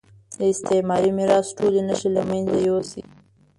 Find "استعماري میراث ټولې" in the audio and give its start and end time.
0.53-1.81